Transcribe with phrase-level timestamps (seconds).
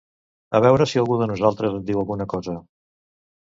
[0.59, 2.59] A veure si algú de nosaltres en diu alguna cosa.